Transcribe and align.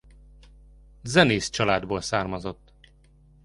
Zenész 1.03 1.49
családból 1.49 2.01
származott. 2.01 2.73